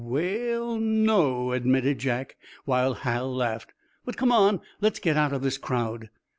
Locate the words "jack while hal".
1.99-3.35